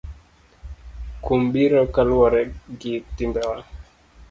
Kum 1.23 1.41
biro 1.53 1.81
kaluwore 1.95 2.41
gi 2.79 2.93
timbewa. 3.15 3.57